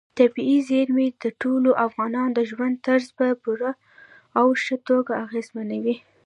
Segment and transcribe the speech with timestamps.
[0.19, 3.71] طبیعي زیرمې د ټولو افغانانو د ژوند طرز په پوره
[4.39, 5.95] او ښه توګه اغېزمنوي.